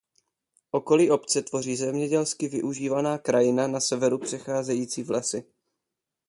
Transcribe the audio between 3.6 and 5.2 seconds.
na severu přecházející v